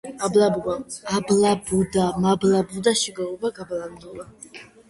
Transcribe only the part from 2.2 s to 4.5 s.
მაბლაბუდა, შიგ ობობა გაბლანდულა